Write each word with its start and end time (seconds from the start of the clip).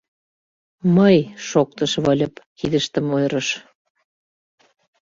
—Мый!— 0.95 1.17
шоктыш 1.47 1.91
Выльып, 2.03 2.35
кидыштым 2.57 3.05
ойырыш. 3.15 3.47